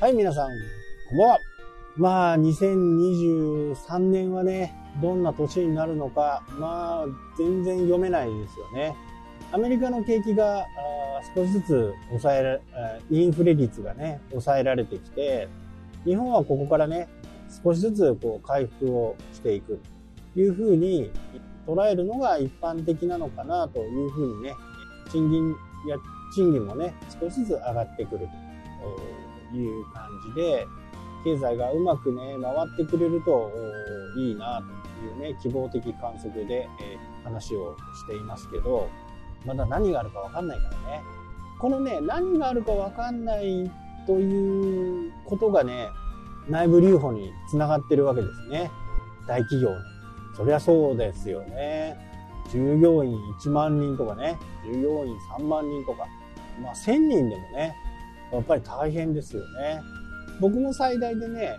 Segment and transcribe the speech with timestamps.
[0.00, 0.48] はい、皆さん、
[1.10, 1.38] こんばんは。
[1.98, 8.96] まあ、2023年はね、どんな年になるのか、まあ、全然読めないですよね。
[9.52, 10.64] アメリカの景気が
[11.36, 12.60] 少しずつ抑えら
[13.10, 15.48] インフレ率がね、抑えられてきて、
[16.06, 17.06] 日本はここからね、
[17.62, 19.82] 少しずつこう回復をしていく
[20.32, 21.10] というふうに
[21.66, 24.54] 捉えるのが一般的なのかなというふうにね、
[25.12, 25.50] 賃金
[25.86, 25.98] や
[26.34, 28.26] 賃金もね、少しずつ上がってくる
[29.56, 30.66] いう感じで、
[31.24, 33.50] 経済がうまくね、回ってくれると
[34.16, 34.62] いいな
[35.00, 38.88] というね、希望的観測で、え話をしていますけど、
[39.44, 41.02] まだ何があるかわかんないからね。
[41.58, 43.70] このね、何があるかわかんない
[44.06, 45.88] ということがね、
[46.48, 48.70] 内部留保につながってるわけですね。
[49.26, 49.76] 大企業の。
[50.36, 51.96] そりゃそうですよね。
[52.50, 56.06] 従業員1万人とかね、従業員3万人とか、
[56.62, 57.76] まあ1000人でもね、
[58.32, 59.82] やっぱり大変ですよね。
[60.40, 61.56] 僕も最大でね、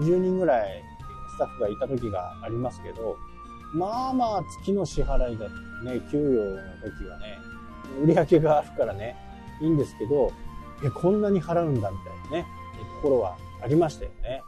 [0.00, 0.82] 20人ぐらい
[1.34, 3.16] スタッフがいた時がありますけど、
[3.72, 5.48] まあまあ月の支払いが
[5.84, 7.38] ね、給与の時はね、
[8.02, 9.16] 売り上げがあるからね、
[9.60, 10.32] いいんですけど、
[10.84, 12.46] え、こんなに払うんだみたいなね、
[13.02, 14.42] ところはありましたよね。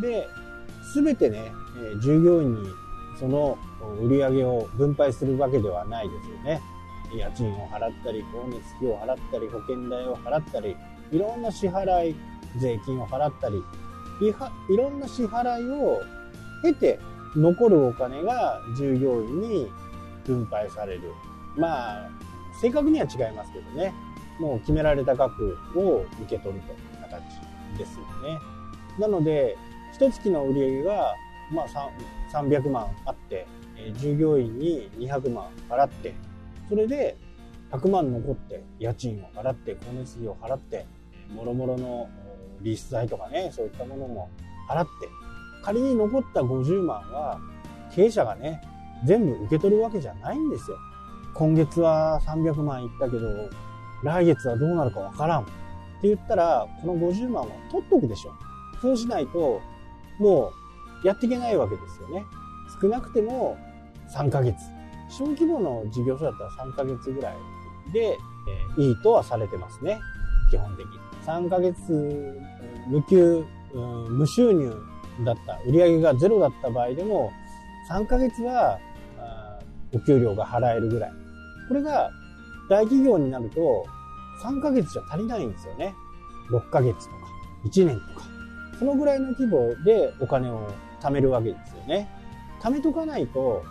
[0.00, 0.26] で、
[0.92, 1.52] すべてね、
[2.02, 2.68] 従業員に
[3.18, 3.58] その
[4.00, 6.60] 売り上げを分配するわけではないですよね。
[7.12, 10.76] 家賃を払ったり、光熱費を払ったり、保険代を払ったり、
[11.12, 12.16] いろんな支払い、
[12.58, 13.62] 税金を払ったり、
[14.20, 16.00] いろんな支払いを
[16.62, 16.98] 経て
[17.36, 19.70] 残るお金が従業員に
[20.26, 21.12] 分配される。
[21.56, 22.10] まあ、
[22.60, 23.92] 正確には違いますけどね。
[24.38, 27.22] もう決められた額を受け取るという形
[27.78, 28.38] ですよね。
[28.98, 29.56] なので、
[29.92, 31.14] 一月の売り上げが、
[31.52, 31.66] まあ、
[32.32, 33.46] 300万あって、
[33.98, 36.14] 従業員に200万払って、
[36.68, 37.16] それで
[37.70, 40.86] 100万残って家賃を払って、光熱費を払って、
[41.34, 42.08] もろもろの
[42.62, 44.30] リース代とかね、そういったものも
[44.68, 45.08] 払って、
[45.62, 47.38] 仮に残った50万は
[47.94, 48.60] 経営者がね、
[49.04, 50.76] 全部受け取るわけじゃないんですよ。
[51.34, 53.50] 今月は300万いったけど、
[54.02, 55.42] 来月はどうなるかわからん。
[55.42, 55.44] っ
[56.02, 58.32] て言ったら、この50万は取っとくでしょ。
[58.80, 59.60] そうしないと、
[60.18, 60.52] も
[61.04, 62.24] うやっていけないわけですよね。
[62.80, 63.58] 少なくても
[64.14, 64.56] 3ヶ月。
[65.08, 67.36] 小規模の事業所だったら3ヶ月ぐらい
[67.92, 68.16] で、
[68.78, 69.98] えー、いいとはされてますね。
[70.50, 71.09] 基本的に。
[71.26, 72.38] 3ヶ月
[72.88, 73.44] 無給、
[74.08, 74.74] 無収入
[75.24, 77.30] だった、売上がゼロだった場合でも、
[77.90, 78.78] 3ヶ月は
[79.92, 81.12] お給料が払えるぐらい。
[81.68, 82.10] これが
[82.68, 83.86] 大企業になると
[84.44, 85.94] 3ヶ月じゃ足りないんですよね。
[86.50, 87.16] 6ヶ月とか
[87.64, 88.26] 1年とか。
[88.78, 90.68] そのぐらいの規模でお金を
[91.00, 92.08] 貯めるわけですよね。
[92.60, 93.62] 貯めとかないと、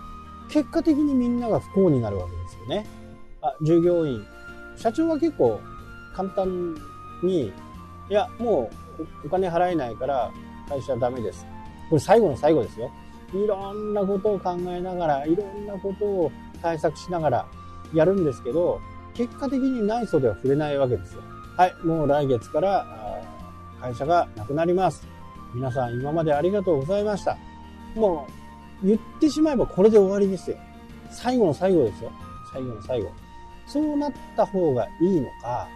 [0.51, 2.85] 結果的にみんなが不幸になるわけですよね。
[3.41, 4.23] あ、従業員、
[4.75, 5.59] 社長は結構
[6.15, 6.75] 簡単
[7.23, 7.51] に、
[8.09, 8.69] いや、も
[8.99, 10.31] うお金払えないから
[10.67, 11.45] 会社ダメです。
[11.89, 12.91] これ最後の最後ですよ。
[13.33, 16.31] いろんなことを考えながら、いろんなことを
[16.61, 17.45] 対策しながら
[17.93, 18.79] やるんですけど、
[19.13, 21.21] 結果的に内装では触れないわけですよ。
[21.57, 22.85] はい、もう来月から
[23.81, 25.07] 会社がなくなります。
[25.53, 27.37] 皆さん今までありがとうございました。
[27.95, 28.27] も
[28.83, 30.57] う言ってしまえばこれで終わりですよ。
[31.11, 32.11] 最後の最後ですよ。
[32.53, 33.11] 最後の最後。
[33.67, 35.67] そうなった方がいいのか、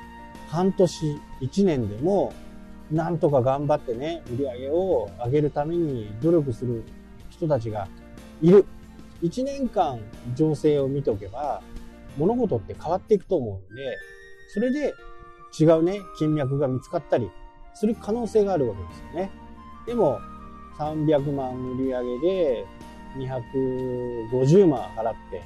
[0.53, 2.31] 半年、一年でも、
[2.91, 6.83] なんとか頑張ってね、売り上げを上げるために努力する
[7.31, 7.87] 人たちが
[8.39, 8.63] いる。
[9.23, 9.99] 1年間
[10.35, 11.63] 情勢を見ておけば、
[12.19, 13.97] 物事って変わっていくと思うんで、
[14.53, 14.93] それで
[15.59, 17.31] 違うね、金脈が見つかったり
[17.73, 19.31] する可能性があるわけですよね。
[19.87, 20.19] でも、
[20.77, 22.65] 300万売り上げで
[23.17, 25.41] 250万払って、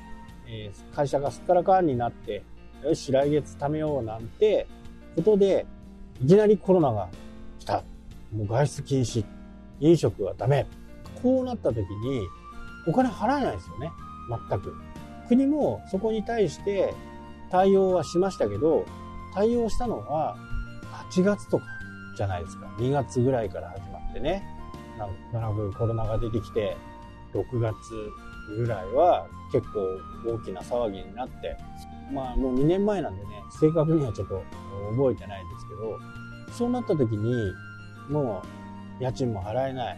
[0.50, 2.44] え、会社がすっからかんになって、
[2.84, 4.68] よし、来月貯めようなんて
[5.18, 5.66] ことで、
[6.24, 7.10] いきなりコロナが
[7.60, 7.84] 来た。
[8.32, 9.26] もう外出禁止。
[9.80, 10.66] 飲食はダメ。
[11.22, 12.22] こうなった時に、
[12.88, 13.92] お金払えないですよね。
[14.50, 14.76] 全く。
[15.28, 16.94] 国もそこに対して
[17.52, 18.86] 対応はしましたけど、
[19.34, 20.38] 対応したのは
[21.12, 21.66] 8月とか
[22.16, 22.68] じゃないですか。
[22.78, 24.44] 2月ぐらいから始まってね。
[24.98, 26.78] なんとなくコロナが出てきて、
[27.34, 27.76] 6月
[28.56, 29.80] ぐらいは結構
[30.26, 31.58] 大きな騒ぎになって、
[32.12, 34.42] まあもう2年前なんでね、正確にはちょっと
[34.92, 36.00] 覚えてないですけど、
[36.54, 37.54] そうなった時に、
[38.10, 38.44] も
[39.00, 39.98] う家賃も払えない、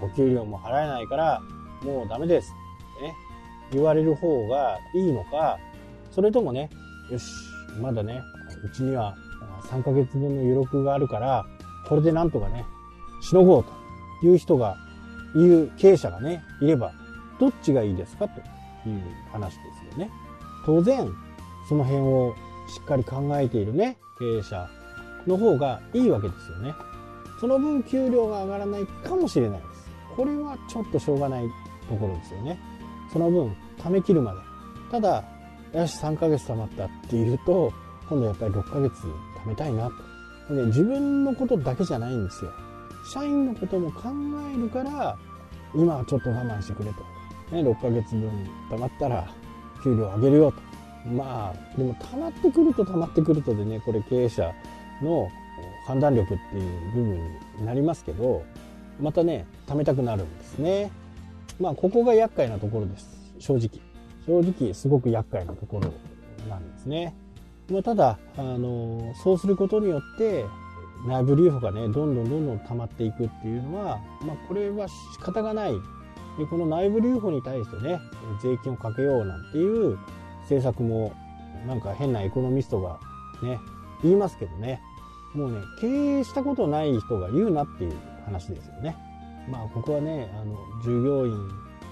[0.00, 1.42] お給料も払えないから、
[1.82, 2.52] もうダメです
[3.00, 3.14] ね、
[3.72, 5.58] 言われる方がいいのか、
[6.10, 6.70] それともね、
[7.10, 7.26] よし、
[7.80, 8.22] まだね、
[8.64, 9.14] うちには
[9.68, 11.44] 3ヶ月分の余力があるから、
[11.88, 12.64] これでなんとかね、
[13.20, 13.64] しのごう
[14.20, 14.76] という人が、
[15.36, 16.92] いう経営者がね、いれば、
[17.40, 18.40] どっちがいいですかと
[18.88, 19.00] いう
[19.32, 19.60] 話で
[19.90, 20.10] すよね。
[20.64, 21.12] 当然、
[21.68, 22.34] その辺を
[22.68, 24.68] しっかり考えているね、経営者
[25.26, 26.74] の方がいいわけですよね。
[27.40, 29.90] その分給料が上がらないかもしれないです。
[30.16, 31.44] これはちょっとしょうがない
[31.88, 32.58] ところですよね。
[33.12, 34.38] その分、貯め切るまで。
[34.90, 35.24] ただ、
[35.72, 37.72] よし、3ヶ月貯まったっていうと、
[38.08, 38.92] 今度やっぱり6ヶ月
[39.44, 39.90] 貯めたいな
[40.48, 40.54] と。
[40.54, 42.50] で自分のことだけじゃないんですよ。
[43.12, 44.10] 社員のことも考
[44.52, 45.16] えるから、
[45.74, 47.00] 今はちょっと我慢してくれと。
[47.54, 48.30] ね、6ヶ月分
[48.70, 49.26] 貯まったら
[49.82, 50.58] 給料上げるよと。
[51.04, 54.52] まあ、でも溜まってくると溜まってくるとでね、これ経営者
[55.02, 55.28] の
[55.86, 58.42] 判断力っていう部分になりますけど、
[59.00, 60.90] またね、貯めたくなるんですね。
[61.60, 63.34] まあ、ここが厄介なところです。
[63.38, 63.80] 正直。
[64.26, 65.92] 正直、すごく厄介なところ
[66.48, 67.14] なんですね。
[67.70, 70.44] まあ、ただ、あの、そうすることによって、
[71.06, 75.72] 内部留保がね、どんどんどんどん溜まっていくっていうのは、まあ、これは仕方がない。
[76.38, 78.00] で、この内部留保に対してね、
[78.42, 79.98] 税金をかけようなんていう
[80.44, 81.12] 政策も、
[81.66, 82.98] なんか変なエコノミストが
[83.42, 83.58] ね、
[84.02, 84.80] 言いますけどね、
[85.34, 88.96] もうね、経営したことない人が言うなっていう話ですよね。
[89.48, 91.48] まあ、ここはね、あの、従業員、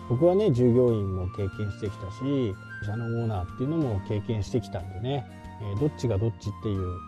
[0.09, 2.55] 僕はね、従業員も経験してきたし、
[2.87, 5.27] 社のオーナーっていうのも経験してきたんでね、
[5.61, 6.99] えどっちがどっちっていう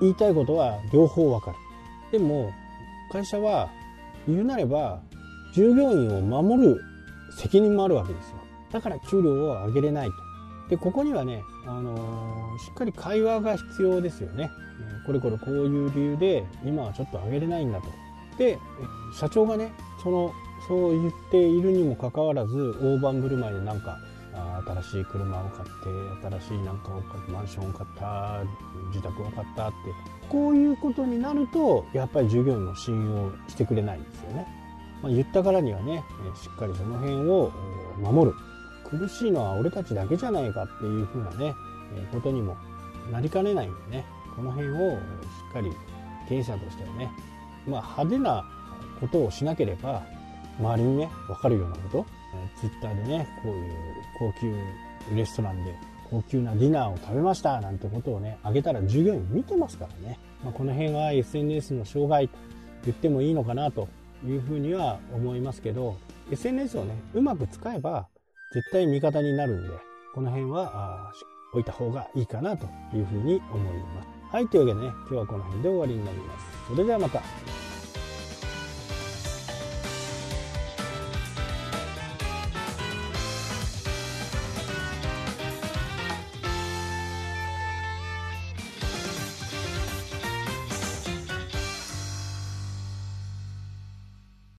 [0.00, 1.56] 言いたいことは両方わかる。
[2.12, 2.52] でも、
[3.10, 3.70] 会社は
[4.26, 5.00] 言うなれば、
[5.54, 6.80] 従業員を守る
[7.36, 8.36] 責任もあるわけですよ。
[8.72, 10.14] だから給料を上げれないと。
[10.68, 14.50] で、ここにはね、あのー、しっかり会話が必要ですよね。
[15.06, 17.88] これこれこういう理由で今はちょっと上げれないんだと。
[18.38, 18.58] で、
[19.14, 19.72] 社長がね、
[20.02, 20.32] その、
[20.68, 23.98] そう言っているにもかかわらず、大盤振る舞いでなんか、
[24.64, 28.42] 新しい車を買って新しいなんかを買ってマンションを買った
[28.88, 29.76] 自宅を買ったって
[30.28, 34.46] こういうことになるとやっぱり従業員も信用してくれないんですよね、
[35.02, 36.02] まあ、言ったからにはね
[36.34, 37.52] しっかりその辺を
[38.00, 38.36] 守る
[38.88, 41.54] 苦しいのは俺たちだけじゃないかっていうふうなね
[41.96, 42.56] えことにも
[43.10, 44.04] なりかねないんでね。
[44.34, 44.96] この辺をし
[45.50, 45.70] っかり
[46.28, 47.10] 経営者としてはね
[47.66, 48.44] まあ派手な
[49.00, 50.02] ことをしなければ
[50.58, 52.06] 周りにね分かるようなこと
[52.60, 53.72] ツイッターでねこういう
[54.18, 54.54] 高級
[55.14, 55.74] レストランで
[56.10, 62.36] 高級なディナーを食べましたなんてことをねあげたら従業員見てますからね、まあ、この辺は SNS の障害と
[62.84, 63.88] 言ってもいいのかなと
[64.26, 65.96] いうふうには思いますけど
[66.30, 68.06] SNS をねうまく使えば
[68.52, 69.74] 絶対味方になるんで
[70.14, 71.12] この辺は
[71.52, 74.08] 置いた方がいいかなというふうに思います。
[74.30, 76.46] はいというわけでね今日はこの辺で終わりになります。
[76.68, 77.20] それではまた。